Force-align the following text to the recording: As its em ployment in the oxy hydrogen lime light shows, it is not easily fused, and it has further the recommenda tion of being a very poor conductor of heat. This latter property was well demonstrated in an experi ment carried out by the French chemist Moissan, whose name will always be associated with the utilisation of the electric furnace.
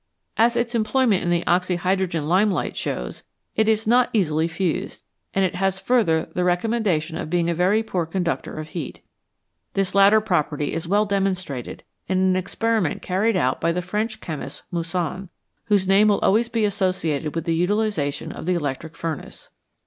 As 0.35 0.55
its 0.55 0.73
em 0.73 0.83
ployment 0.83 1.21
in 1.21 1.29
the 1.29 1.45
oxy 1.45 1.75
hydrogen 1.75 2.27
lime 2.27 2.49
light 2.51 2.75
shows, 2.75 3.21
it 3.55 3.67
is 3.67 3.85
not 3.85 4.09
easily 4.13 4.47
fused, 4.47 5.03
and 5.35 5.45
it 5.45 5.53
has 5.53 5.77
further 5.79 6.27
the 6.33 6.41
recommenda 6.41 6.99
tion 6.99 7.17
of 7.17 7.29
being 7.29 7.51
a 7.51 7.53
very 7.53 7.83
poor 7.83 8.07
conductor 8.07 8.57
of 8.57 8.69
heat. 8.69 9.01
This 9.75 9.93
latter 9.93 10.19
property 10.19 10.73
was 10.73 10.87
well 10.87 11.05
demonstrated 11.05 11.83
in 12.07 12.17
an 12.17 12.33
experi 12.43 12.81
ment 12.81 13.03
carried 13.03 13.37
out 13.37 13.61
by 13.61 13.71
the 13.71 13.83
French 13.83 14.21
chemist 14.21 14.63
Moissan, 14.73 15.29
whose 15.65 15.87
name 15.87 16.07
will 16.07 16.17
always 16.21 16.49
be 16.49 16.65
associated 16.65 17.35
with 17.35 17.43
the 17.45 17.53
utilisation 17.53 18.31
of 18.31 18.47
the 18.47 18.55
electric 18.55 18.95
furnace. 18.97 19.51